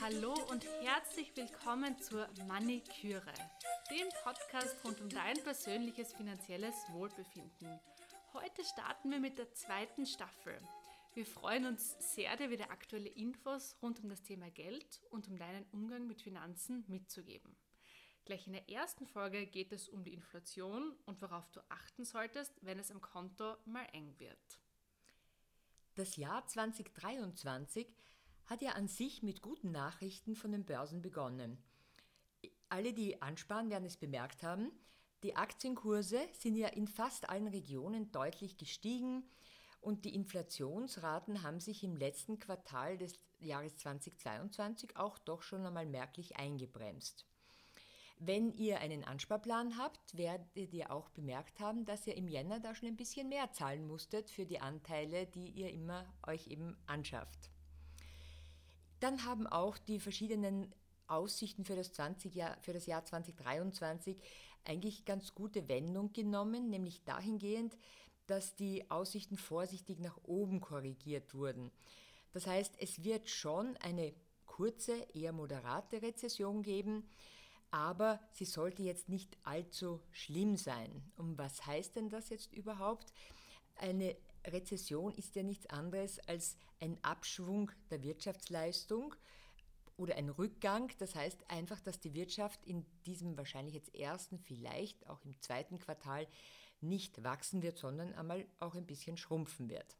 [0.00, 3.32] Hallo und herzlich willkommen zur Maniküre,
[3.90, 7.80] dem Podcast rund um dein persönliches finanzielles Wohlbefinden.
[8.34, 10.60] Heute starten wir mit der zweiten Staffel.
[11.14, 15.36] Wir freuen uns sehr, dir wieder aktuelle Infos rund um das Thema Geld und um
[15.36, 17.56] deinen Umgang mit Finanzen mitzugeben.
[18.24, 22.52] Gleich in der ersten Folge geht es um die Inflation und worauf du achten solltest,
[22.62, 24.60] wenn es am Konto mal eng wird.
[26.00, 27.86] Das Jahr 2023
[28.46, 31.62] hat ja an sich mit guten Nachrichten von den Börsen begonnen.
[32.70, 34.72] Alle, die ansparen, werden es bemerkt haben.
[35.22, 39.24] Die Aktienkurse sind ja in fast allen Regionen deutlich gestiegen
[39.82, 45.84] und die Inflationsraten haben sich im letzten Quartal des Jahres 2022 auch doch schon einmal
[45.84, 47.26] merklich eingebremst.
[48.22, 52.74] Wenn ihr einen Ansparplan habt, werdet ihr auch bemerkt haben, dass ihr im Jänner da
[52.74, 57.50] schon ein bisschen mehr zahlen musstet für die Anteile, die ihr immer euch eben anschafft.
[59.00, 60.70] Dann haben auch die verschiedenen
[61.06, 64.20] Aussichten für das, 20 Jahr, für das Jahr 2023
[64.64, 67.74] eigentlich ganz gute Wendung genommen, nämlich dahingehend,
[68.26, 71.70] dass die Aussichten vorsichtig nach oben korrigiert wurden.
[72.32, 74.12] Das heißt, es wird schon eine
[74.44, 77.08] kurze, eher moderate Rezession geben,
[77.70, 81.02] aber sie sollte jetzt nicht allzu schlimm sein.
[81.16, 83.12] Und was heißt denn das jetzt überhaupt?
[83.76, 89.14] Eine Rezession ist ja nichts anderes als ein Abschwung der Wirtschaftsleistung
[89.96, 90.90] oder ein Rückgang.
[90.98, 95.78] Das heißt einfach, dass die Wirtschaft in diesem wahrscheinlich jetzt ersten, vielleicht auch im zweiten
[95.78, 96.26] Quartal
[96.80, 99.99] nicht wachsen wird, sondern einmal auch ein bisschen schrumpfen wird.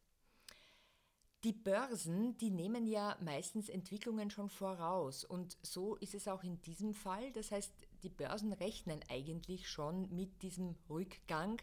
[1.42, 6.60] Die Börsen, die nehmen ja meistens Entwicklungen schon voraus und so ist es auch in
[6.60, 7.32] diesem Fall.
[7.32, 11.58] Das heißt, die Börsen rechnen eigentlich schon mit diesem Rückgang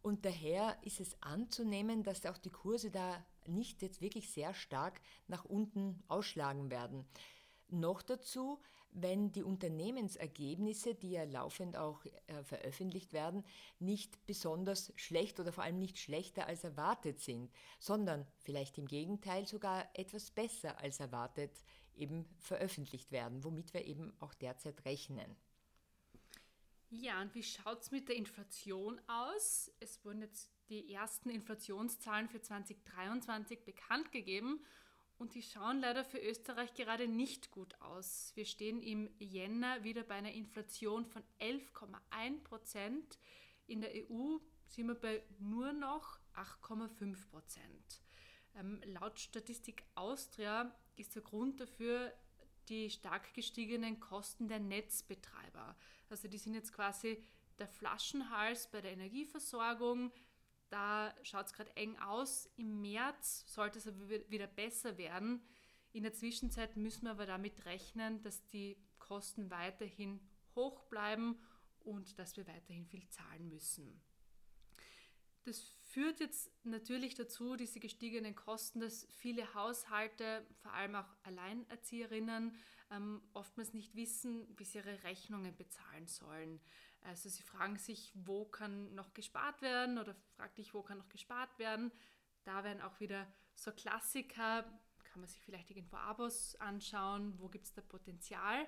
[0.00, 4.98] und daher ist es anzunehmen, dass auch die Kurse da nicht jetzt wirklich sehr stark
[5.28, 7.04] nach unten ausschlagen werden.
[7.68, 8.60] Noch dazu,
[8.92, 13.44] wenn die Unternehmensergebnisse, die ja laufend auch äh, veröffentlicht werden,
[13.78, 19.46] nicht besonders schlecht oder vor allem nicht schlechter als erwartet sind, sondern vielleicht im Gegenteil
[19.46, 21.52] sogar etwas besser als erwartet
[21.94, 25.36] eben veröffentlicht werden, womit wir eben auch derzeit rechnen.
[26.90, 29.70] Ja, und wie schaut es mit der Inflation aus?
[29.80, 34.60] Es wurden jetzt die ersten Inflationszahlen für 2023 bekannt gegeben
[35.22, 38.32] und die schauen leider für Österreich gerade nicht gut aus.
[38.34, 43.20] Wir stehen im Jänner wieder bei einer Inflation von 11,1 Prozent.
[43.68, 48.02] In der EU sind wir bei nur noch 8,5 Prozent.
[48.56, 52.12] Ähm, laut Statistik Austria ist der Grund dafür
[52.68, 55.76] die stark gestiegenen Kosten der Netzbetreiber.
[56.10, 57.22] Also die sind jetzt quasi
[57.60, 60.10] der Flaschenhals bei der Energieversorgung,
[60.72, 62.48] da schaut es gerade eng aus.
[62.56, 65.42] Im März sollte es aber wieder besser werden.
[65.92, 70.20] In der Zwischenzeit müssen wir aber damit rechnen, dass die Kosten weiterhin
[70.54, 71.38] hoch bleiben
[71.80, 74.00] und dass wir weiterhin viel zahlen müssen.
[75.44, 75.58] Das
[75.92, 82.56] führt jetzt natürlich dazu, diese gestiegenen Kosten, dass viele Haushalte, vor allem auch Alleinerzieherinnen,
[82.90, 86.60] ähm, oftmals nicht wissen, wie sie ihre Rechnungen bezahlen sollen.
[87.02, 91.08] Also sie fragen sich, wo kann noch gespart werden oder fragt dich, wo kann noch
[91.10, 91.92] gespart werden.
[92.44, 94.62] Da werden auch wieder so Klassiker,
[95.04, 98.66] kann man sich vielleicht irgendwo Abos anschauen, wo gibt es da Potenzial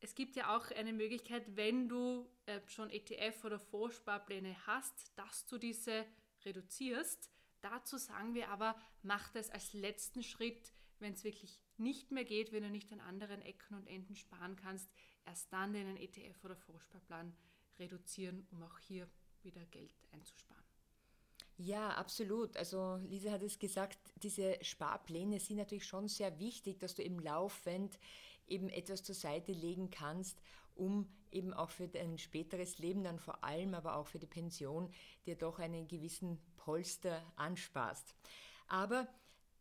[0.00, 5.46] es gibt ja auch eine Möglichkeit, wenn du äh, schon ETF oder Vorsparpläne hast, dass
[5.46, 6.06] du diese
[6.44, 7.30] reduzierst.
[7.60, 12.52] Dazu sagen wir aber, mach das als letzten Schritt, wenn es wirklich nicht mehr geht,
[12.52, 14.88] wenn du nicht an anderen Ecken und Enden sparen kannst,
[15.26, 17.36] erst dann den ETF oder Vorsparplan
[17.78, 19.08] reduzieren, um auch hier
[19.42, 20.64] wieder Geld einzusparen.
[21.56, 22.56] Ja, absolut.
[22.56, 27.18] Also Lisa hat es gesagt, diese Sparpläne sind natürlich schon sehr wichtig, dass du eben
[27.18, 27.98] laufend
[28.48, 30.40] eben etwas zur Seite legen kannst,
[30.74, 34.90] um eben auch für dein späteres Leben dann vor allem, aber auch für die Pension
[35.26, 38.14] dir doch einen gewissen Polster ansparst.
[38.68, 39.08] Aber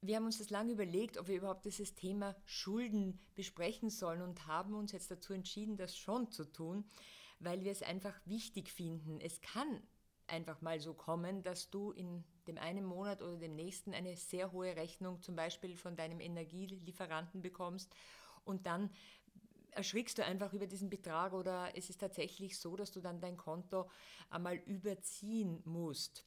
[0.02, 4.48] wir haben uns das lange überlegt, ob wir überhaupt dieses Thema Schulden besprechen sollen und
[4.48, 6.86] haben uns jetzt dazu entschieden, das schon zu tun,
[7.40, 9.20] weil wir es einfach wichtig finden.
[9.20, 9.82] Es kann
[10.28, 14.52] einfach mal so kommen, dass du in dem einen Monat oder dem nächsten eine sehr
[14.52, 17.94] hohe Rechnung zum Beispiel von deinem Energielieferanten bekommst
[18.48, 18.90] und dann
[19.72, 23.38] erschrickst du einfach über diesen Betrag oder es ist tatsächlich so, dass du dann dein
[23.38, 23.90] Konto
[24.30, 26.26] einmal überziehen musst.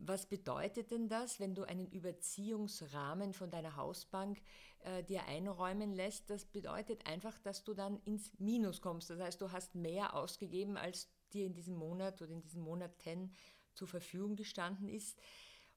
[0.00, 4.40] Was bedeutet denn das, wenn du einen Überziehungsrahmen von deiner Hausbank
[4.80, 6.30] äh, dir einräumen lässt?
[6.30, 9.10] Das bedeutet einfach, dass du dann ins Minus kommst.
[9.10, 13.32] Das heißt, du hast mehr ausgegeben, als dir in diesem Monat oder in diesen Monaten
[13.74, 15.18] zur Verfügung gestanden ist.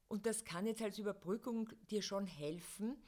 [0.07, 3.01] Und das kann jetzt als Überbrückung dir schon helfen,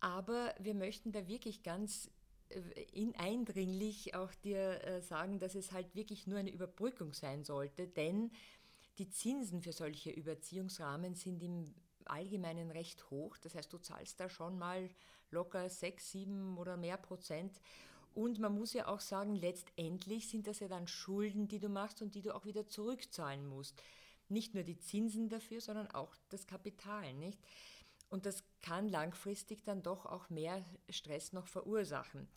[0.00, 2.10] aber wir möchten da wirklich ganz
[2.48, 2.60] äh,
[2.92, 7.86] in eindringlich auch dir äh, sagen, dass es halt wirklich nur eine Überbrückung sein sollte,
[7.86, 8.30] denn
[8.98, 11.74] die Zinsen für solche Überziehungsrahmen sind im
[12.06, 13.36] Allgemeinen recht hoch.
[13.38, 14.88] Das heißt, du zahlst da schon mal
[15.30, 17.60] locker 6, 7 oder mehr Prozent.
[18.14, 22.00] Und man muss ja auch sagen, letztendlich sind das ja dann Schulden, die du machst
[22.00, 23.82] und die du auch wieder zurückzahlen musst.
[24.28, 27.38] Nicht nur die Zinsen dafür, sondern auch das Kapital, nicht?
[28.08, 32.28] Und das kann langfristig dann doch auch mehr Stress noch verursachen.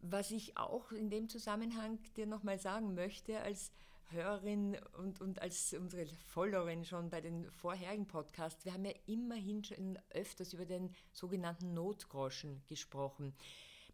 [0.00, 3.72] Was ich auch in dem Zusammenhang dir nochmal sagen möchte, als
[4.10, 9.64] Hörerin und, und als unsere Followerin schon bei den vorherigen Podcasts, wir haben ja immerhin
[9.64, 13.34] schon öfters über den sogenannten Notgroschen gesprochen.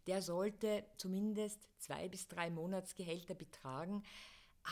[0.05, 4.03] Der sollte zumindest zwei bis drei Monatsgehälter betragen.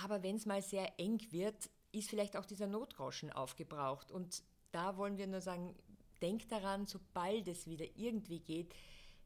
[0.03, 4.11] Aber wenn es mal sehr eng wird, ist vielleicht auch dieser Notgroschen aufgebraucht.
[4.11, 5.75] Und da wollen wir nur sagen,
[6.21, 8.73] denk daran, sobald es wieder irgendwie geht,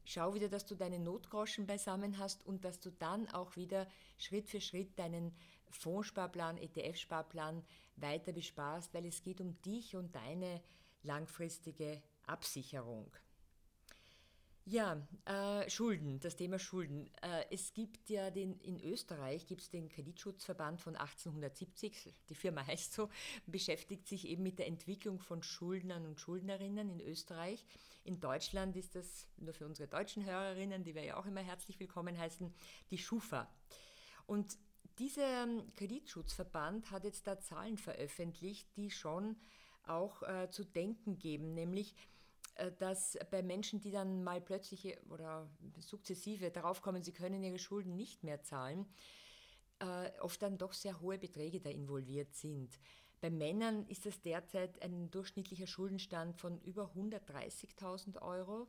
[0.04, 4.48] schau wieder, dass du deine Notgroschen beisammen hast und dass du dann auch wieder Schritt
[4.48, 5.34] für Schritt deinen
[5.70, 7.64] Fondssparplan, ETF-Sparplan
[7.96, 10.62] weiter besparst, weil es geht um dich und deine
[11.02, 13.10] langfristige Absicherung.
[14.68, 17.08] Ja, äh, Schulden, das Thema Schulden.
[17.22, 22.66] Äh, es gibt ja den, in Österreich gibt es den Kreditschutzverband von 1870, die Firma
[22.66, 23.08] heißt so,
[23.46, 27.64] beschäftigt sich eben mit der Entwicklung von Schuldnern und Schuldnerinnen in Österreich.
[28.02, 31.78] In Deutschland ist das, nur für unsere deutschen Hörerinnen, die wir ja auch immer herzlich
[31.78, 32.52] willkommen heißen,
[32.90, 33.48] die Schufa.
[34.26, 34.58] Und
[34.98, 39.36] dieser ähm, Kreditschutzverband hat jetzt da Zahlen veröffentlicht, die schon
[39.84, 41.94] auch äh, zu denken geben, nämlich
[42.78, 45.48] dass bei Menschen, die dann mal plötzlich oder
[45.78, 48.86] sukzessive darauf kommen, sie können ihre Schulden nicht mehr zahlen,
[49.78, 52.78] äh, oft dann doch sehr hohe Beträge da involviert sind.
[53.20, 58.68] Bei Männern ist das derzeit ein durchschnittlicher Schuldenstand von über 130.000 Euro.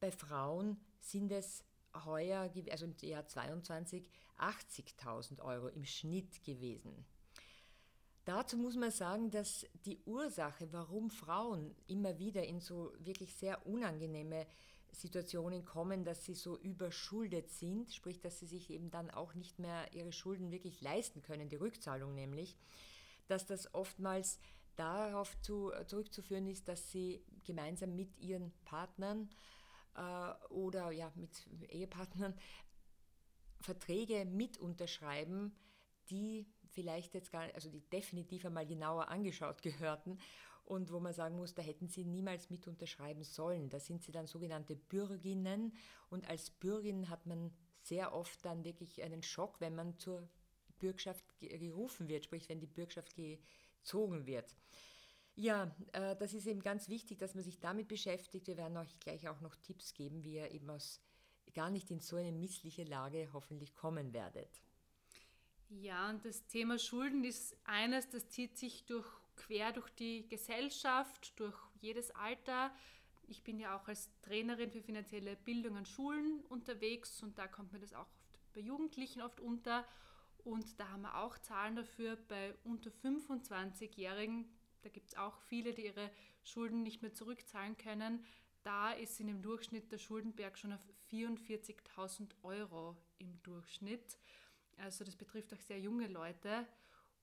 [0.00, 1.64] Bei Frauen sind es
[2.04, 4.08] heuer, also im Jahr 22,
[4.38, 7.04] 80.000 Euro im Schnitt gewesen.
[8.24, 13.66] Dazu muss man sagen, dass die Ursache, warum Frauen immer wieder in so wirklich sehr
[13.66, 14.46] unangenehme
[14.92, 19.58] Situationen kommen, dass sie so überschuldet sind, sprich, dass sie sich eben dann auch nicht
[19.58, 22.56] mehr ihre Schulden wirklich leisten können, die Rückzahlung nämlich,
[23.26, 24.38] dass das oftmals
[24.76, 29.30] darauf zu, zurückzuführen ist, dass sie gemeinsam mit ihren Partnern
[29.96, 32.34] äh, oder ja, mit Ehepartnern
[33.60, 35.54] Verträge mit unterschreiben,
[36.10, 40.18] die vielleicht jetzt gar, also die definitiv einmal genauer angeschaut gehörten
[40.64, 43.68] und wo man sagen muss, da hätten sie niemals mit unterschreiben sollen.
[43.68, 45.74] Da sind sie dann sogenannte Bürginnen
[46.10, 47.52] und als Bürgin hat man
[47.82, 50.28] sehr oft dann wirklich einen Schock, wenn man zur
[50.78, 54.54] Bürgschaft gerufen wird, sprich wenn die Bürgschaft gezogen wird.
[55.34, 58.46] Ja, äh, das ist eben ganz wichtig, dass man sich damit beschäftigt.
[58.46, 61.00] Wir werden euch gleich auch noch Tipps geben, wie ihr eben aus
[61.54, 64.62] gar nicht in so eine missliche Lage hoffentlich kommen werdet.
[65.80, 71.32] Ja, und das Thema Schulden ist eines, das zieht sich durch, quer durch die Gesellschaft,
[71.40, 72.74] durch jedes Alter.
[73.26, 77.72] Ich bin ja auch als Trainerin für finanzielle Bildung an Schulen unterwegs und da kommt
[77.72, 79.86] mir das auch oft bei Jugendlichen oft unter.
[80.44, 84.44] Und da haben wir auch Zahlen dafür bei unter 25-Jährigen.
[84.82, 86.10] Da gibt es auch viele, die ihre
[86.42, 88.24] Schulden nicht mehr zurückzahlen können.
[88.62, 90.80] Da ist in dem Durchschnitt der Schuldenberg schon auf
[91.10, 94.18] 44.000 Euro im Durchschnitt.
[94.82, 96.66] Also das betrifft auch sehr junge Leute.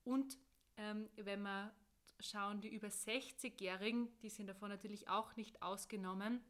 [0.02, 0.38] Und
[0.78, 1.74] ähm, wenn wir
[2.18, 6.40] schauen, die über 60-Jährigen, die sind davon natürlich auch nicht ausgenommen,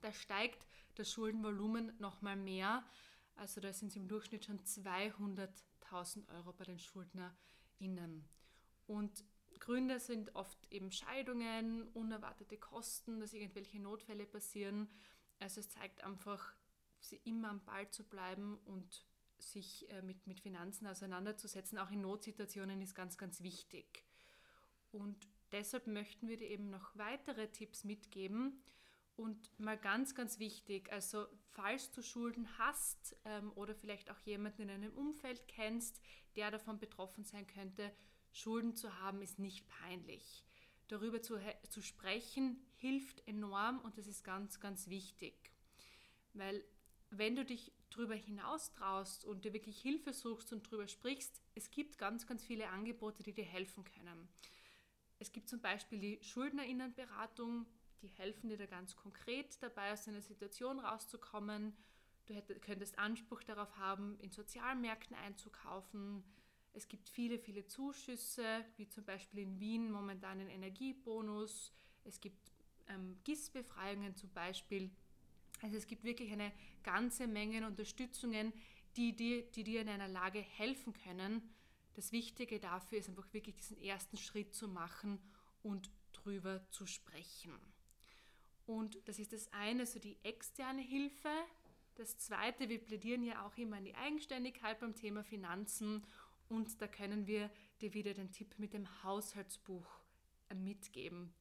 [0.00, 2.84] da steigt das Schuldenvolumen nochmal mehr.
[3.34, 8.24] Also da sind es im Durchschnitt schon 200.000 Euro bei den SchuldnerInnen.
[8.86, 9.24] Und
[9.58, 14.88] Gründe sind oft eben Scheidungen, unerwartete Kosten, dass irgendwelche Notfälle passieren.
[15.38, 16.54] Also es zeigt einfach,
[16.98, 19.04] sie immer am Ball zu bleiben und
[19.38, 24.04] sich äh, mit, mit Finanzen auseinanderzusetzen, auch in Notsituationen, ist ganz, ganz wichtig.
[24.92, 28.62] Und deshalb möchten wir dir eben noch weitere Tipps mitgeben.
[29.16, 34.62] Und mal ganz, ganz wichtig, also falls du Schulden hast ähm, oder vielleicht auch jemanden
[34.62, 36.02] in einem Umfeld kennst,
[36.36, 37.90] der davon betroffen sein könnte,
[38.30, 40.44] Schulden zu haben, ist nicht peinlich.
[40.88, 41.40] Darüber zu,
[41.70, 45.50] zu sprechen hilft enorm und das ist ganz, ganz wichtig.
[46.34, 46.62] Weil
[47.10, 51.70] wenn du dich darüber hinaus traust und dir wirklich Hilfe suchst und darüber sprichst, es
[51.70, 54.28] gibt ganz, ganz viele Angebote, die dir helfen können.
[55.18, 57.66] Es gibt zum Beispiel die Schuldnerinnenberatung,
[58.02, 61.74] die helfen dir da ganz konkret dabei, aus einer Situation rauszukommen.
[62.26, 66.22] Du könntest Anspruch darauf haben, in Sozialmärkten einzukaufen.
[66.72, 71.72] Es gibt viele, viele Zuschüsse, wie zum Beispiel in Wien momentan einen Energiebonus.
[72.04, 72.52] Es gibt
[72.88, 74.90] ähm, GIS-Befreiungen zum Beispiel.
[75.62, 78.52] Also es gibt wirklich eine ganze Menge Unterstützungen,
[78.96, 81.42] die dir, die dir in einer Lage helfen können.
[81.94, 85.18] Das Wichtige dafür ist einfach wirklich diesen ersten Schritt zu machen
[85.62, 87.52] und drüber zu sprechen.
[88.66, 91.30] Und das ist das eine, so die externe Hilfe.
[91.94, 96.04] Das zweite, wir plädieren ja auch immer an die Eigenständigkeit beim Thema Finanzen
[96.48, 99.86] und da können wir dir wieder den Tipp mit dem Haushaltsbuch
[100.54, 101.32] mitgeben.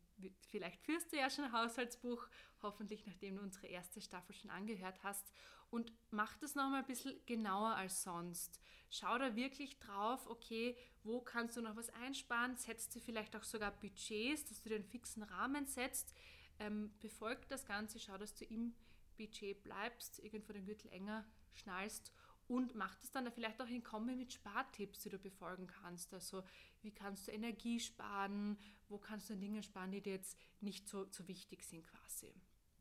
[0.47, 2.27] Vielleicht führst du ja schon ein Haushaltsbuch,
[2.61, 5.31] hoffentlich nachdem du unsere erste Staffel schon angehört hast.
[5.69, 8.61] Und mach das nochmal ein bisschen genauer als sonst.
[8.89, 12.55] Schau da wirklich drauf, okay, wo kannst du noch was einsparen?
[12.55, 16.13] Setzt dir vielleicht auch sogar Budgets, dass du den fixen Rahmen setzt.
[16.59, 18.75] Ähm, befolgt das Ganze, schau, dass du im
[19.17, 22.13] Budget bleibst, irgendwo den Gürtel enger schnallst
[22.47, 26.13] und mach das dann vielleicht auch in Kombi mit Spartipps, die du befolgen kannst.
[26.13, 26.43] Also
[26.81, 31.07] wie kannst du Energie sparen, wo kannst du Dinge sparen, die dir jetzt nicht so,
[31.11, 32.33] so wichtig sind quasi.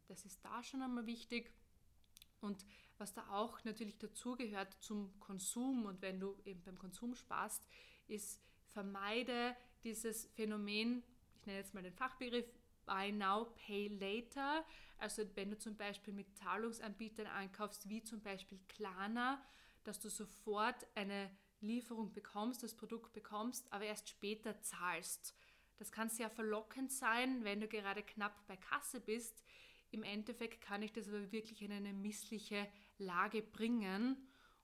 [0.07, 1.53] Das ist da schon einmal wichtig.
[2.41, 2.67] Und
[2.99, 7.67] was da auch natürlich dazugehört zum Konsum und wenn du eben beim Konsum sparst,
[8.07, 11.03] ist vermeide dieses Phänomen,
[11.37, 12.47] ich nenne jetzt mal den Fachbegriff
[12.87, 14.65] Buy Now, Pay Later.
[14.99, 19.43] Also wenn du zum Beispiel mit Zahlungsanbietern einkaufst, wie zum Beispiel Klarna,
[19.85, 25.35] dass du sofort eine Lieferung bekommst, das Produkt bekommst, aber erst später zahlst.
[25.77, 29.45] Das kann sehr verlockend sein, wenn du gerade knapp bei Kasse bist.
[29.91, 34.17] Im Endeffekt kann ich das aber wirklich in eine missliche Lage bringen.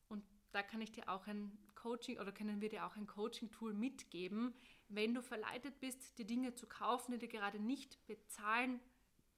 [0.09, 3.73] Und da kann ich dir auch ein Coaching oder können wir dir auch ein Coaching-Tool
[3.75, 4.55] mitgeben.
[4.91, 8.81] Wenn du verleitet bist, die Dinge zu kaufen, die du gerade nicht bezahlen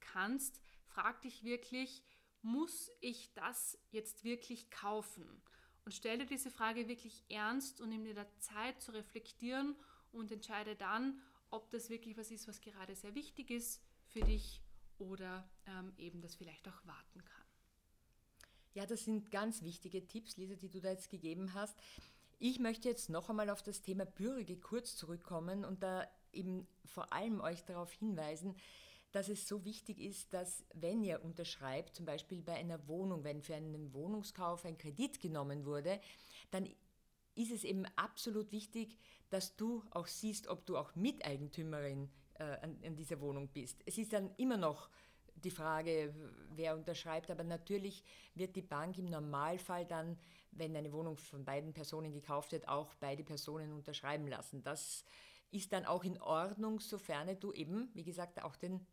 [0.01, 2.03] kannst, frag dich wirklich,
[2.41, 5.43] muss ich das jetzt wirklich kaufen?
[5.85, 9.77] Und stell dir diese Frage wirklich ernst und nimm dir da Zeit zu reflektieren
[10.11, 14.63] und entscheide dann, ob das wirklich was ist, was gerade sehr wichtig ist für dich
[14.99, 17.43] oder ähm, eben das vielleicht auch warten kann.
[18.75, 21.79] Ja, das sind ganz wichtige Tipps, Lisa, die du da jetzt gegeben hast.
[22.45, 27.13] Ich möchte jetzt noch einmal auf das Thema Bürger kurz zurückkommen und da eben vor
[27.13, 28.57] allem euch darauf hinweisen,
[29.13, 33.43] dass es so wichtig ist, dass wenn ihr unterschreibt, zum Beispiel bei einer Wohnung, wenn
[33.43, 36.01] für einen Wohnungskauf ein Kredit genommen wurde,
[36.51, 36.69] dann
[37.37, 38.99] ist es eben absolut wichtig,
[39.31, 43.81] dass du auch siehst, ob du auch Miteigentümerin äh, an, an dieser Wohnung bist.
[43.87, 44.91] Es ist dann immer noch
[45.37, 46.13] die Frage,
[46.57, 48.03] wer unterschreibt, aber natürlich
[48.35, 50.19] wird die Bank im Normalfall dann,
[50.53, 54.63] wenn eine Wohnung von beiden Personen gekauft wird, auch beide Personen unterschreiben lassen.
[54.63, 55.05] Das
[55.51, 58.87] ist dann auch in Ordnung, sofern du eben, wie gesagt, auch den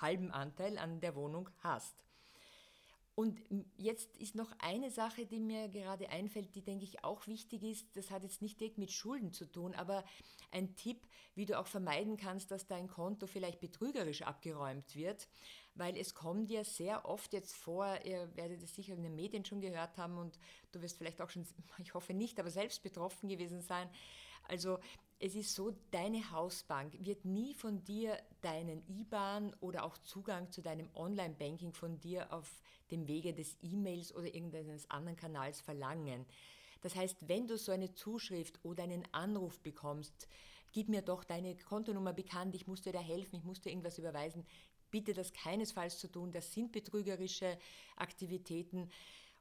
[0.00, 2.04] halben Anteil an der Wohnung hast.
[3.14, 3.40] Und
[3.78, 7.96] jetzt ist noch eine Sache, die mir gerade einfällt, die denke ich auch wichtig ist.
[7.96, 10.04] Das hat jetzt nicht direkt mit Schulden zu tun, aber
[10.50, 15.28] ein Tipp, wie du auch vermeiden kannst, dass dein Konto vielleicht betrügerisch abgeräumt wird,
[15.76, 19.44] weil es kommt ja sehr oft jetzt vor, ihr werdet es sicher in den Medien
[19.44, 20.38] schon gehört haben und
[20.72, 21.46] du wirst vielleicht auch schon,
[21.78, 23.88] ich hoffe nicht, aber selbst betroffen gewesen sein.
[24.48, 24.78] Also
[25.18, 30.60] es ist so, deine Hausbank wird nie von dir deinen IBAN oder auch Zugang zu
[30.60, 36.26] deinem Online-Banking von dir auf dem Wege des E-Mails oder irgendeines anderen Kanals verlangen.
[36.82, 40.28] Das heißt, wenn du so eine Zuschrift oder einen Anruf bekommst,
[40.72, 43.98] gib mir doch deine Kontonummer bekannt, ich muss dir da helfen, ich muss dir irgendwas
[43.98, 44.44] überweisen,
[44.90, 47.58] bitte das keinesfalls zu tun, das sind betrügerische
[47.96, 48.90] Aktivitäten.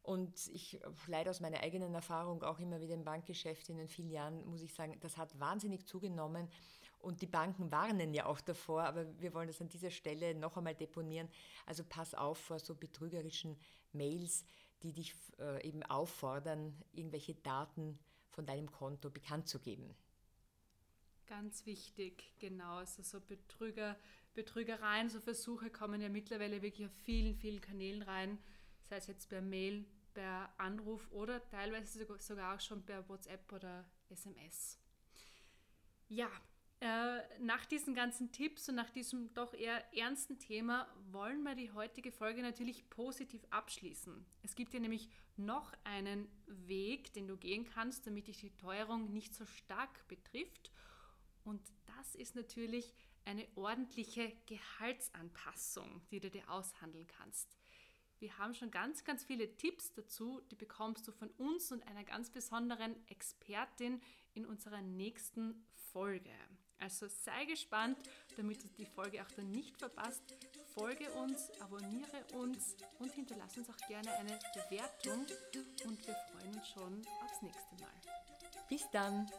[0.02, 4.12] Und ich leider aus meiner eigenen Erfahrung auch immer wieder im Bankgeschäft in den vielen
[4.12, 6.48] Jahren, muss ich sagen, das hat wahnsinnig zugenommen.
[7.00, 10.58] Und die Banken warnen ja auch davor, aber wir wollen das an dieser Stelle noch
[10.58, 11.28] einmal deponieren.
[11.66, 13.58] Also pass auf vor so betrügerischen
[13.94, 14.46] Mails,
[14.84, 17.98] die dich äh, eben auffordern, irgendwelche Daten
[18.30, 19.96] von deinem Konto bekannt zu geben.
[21.28, 22.78] Ganz wichtig, genau.
[22.78, 23.98] Also so Betrüger,
[24.36, 28.38] Betrügereien, so Versuche kommen ja mittlerweile wirklich auf vielen, vielen Kanälen rein
[28.86, 33.86] sei es jetzt per Mail, per Anruf oder teilweise sogar auch schon per WhatsApp oder
[34.10, 34.80] SMS.
[36.08, 36.30] Ja,
[36.82, 41.72] äh, nach diesen ganzen Tipps und nach diesem doch eher ernsten Thema wollen wir die
[41.72, 44.26] heutige Folge natürlich positiv abschließen.
[44.44, 49.12] Es gibt ja nämlich noch einen Weg, den du gehen kannst, damit dich die Teuerung
[49.12, 50.72] nicht so stark betrifft.
[51.44, 51.62] Und
[51.98, 52.94] das ist natürlich
[53.26, 57.50] eine ordentliche Gehaltsanpassung, die du dir aushandeln kannst.
[58.20, 62.04] Wir haben schon ganz, ganz viele Tipps dazu, die bekommst du von uns und einer
[62.04, 64.02] ganz besonderen Expertin
[64.34, 66.32] in unserer nächsten Folge.
[66.80, 67.98] Also sei gespannt,
[68.38, 70.24] damit du die Folge auch dann nicht verpasst.
[70.74, 75.26] Folge uns, abonniere uns und hinterlass uns auch gerne eine Bewertung
[75.86, 78.02] und wir freuen uns schon aufs nächste Mal.
[78.68, 79.30] Bis dann.